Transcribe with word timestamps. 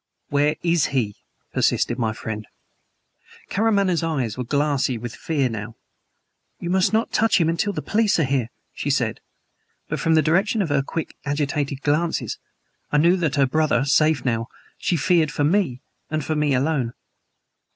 "Where 0.29 0.55
is 0.63 0.87
he?" 0.87 1.13
persisted 1.53 1.99
my 1.99 2.11
friend. 2.11 2.47
Karamaneh's 3.51 4.01
eyes 4.01 4.35
were 4.35 4.43
glassy 4.43 4.97
with 4.97 5.13
fear 5.15 5.47
now. 5.47 5.75
"You 6.59 6.71
must 6.71 6.91
not 6.91 7.11
touch 7.11 7.39
him 7.39 7.47
until 7.49 7.71
the 7.71 7.83
police 7.83 8.17
are 8.19 8.23
here," 8.23 8.49
she 8.73 8.89
said 8.89 9.19
but 9.89 9.99
from 9.99 10.15
the 10.15 10.23
direction 10.23 10.63
of 10.63 10.69
her 10.69 10.81
quick, 10.81 11.15
agitated 11.23 11.81
glances 11.81 12.39
I 12.91 12.97
knew 12.97 13.15
that, 13.17 13.35
her 13.35 13.45
brother 13.45 13.85
safe 13.85 14.25
now, 14.25 14.47
she 14.79 14.97
feared 14.97 15.29
for 15.31 15.43
me, 15.43 15.81
and 16.09 16.25
for 16.25 16.35
me 16.35 16.55
alone. 16.55 16.93